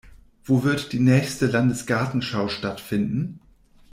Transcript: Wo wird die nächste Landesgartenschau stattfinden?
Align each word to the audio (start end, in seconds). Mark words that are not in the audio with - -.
Wo 0.45 0.63
wird 0.63 0.93
die 0.93 0.99
nächste 0.99 1.45
Landesgartenschau 1.45 2.47
stattfinden? 2.47 3.39